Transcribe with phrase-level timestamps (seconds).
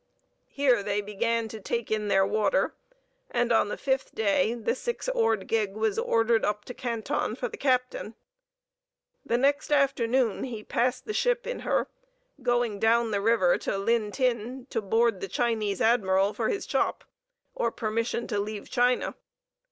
[0.49, 2.73] Here they began to take in their water,
[3.29, 7.47] and on the fifth day the six oared gig was ordered up to Canton for
[7.47, 8.15] the captain.
[9.23, 11.87] The next afternoon he passed the ship in her,
[12.41, 17.03] going down the river to Lin Tin, to board the Chinese admiral for his chop,
[17.53, 19.13] or permission to leave China.